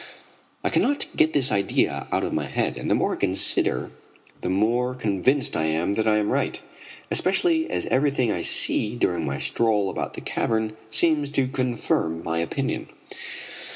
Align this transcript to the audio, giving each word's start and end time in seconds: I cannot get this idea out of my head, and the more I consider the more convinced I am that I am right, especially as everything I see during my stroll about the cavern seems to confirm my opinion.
I 0.63 0.71
cannot 0.71 1.05
get 1.15 1.33
this 1.33 1.51
idea 1.51 2.07
out 2.11 2.23
of 2.23 2.33
my 2.33 2.45
head, 2.47 2.75
and 2.75 2.89
the 2.89 2.95
more 2.95 3.13
I 3.13 3.17
consider 3.17 3.91
the 4.41 4.49
more 4.49 4.95
convinced 4.95 5.55
I 5.55 5.65
am 5.65 5.93
that 5.93 6.07
I 6.07 6.17
am 6.17 6.31
right, 6.31 6.59
especially 7.11 7.69
as 7.69 7.85
everything 7.85 8.31
I 8.31 8.41
see 8.41 8.95
during 8.95 9.27
my 9.27 9.37
stroll 9.37 9.91
about 9.91 10.15
the 10.15 10.21
cavern 10.21 10.75
seems 10.89 11.29
to 11.37 11.47
confirm 11.47 12.23
my 12.23 12.39
opinion. 12.39 12.89